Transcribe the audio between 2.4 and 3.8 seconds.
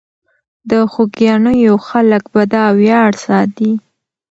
دا ویاړ ساتي.